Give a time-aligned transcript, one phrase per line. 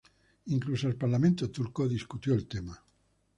[0.47, 2.83] Incluso el parlamento turco discutió el tema.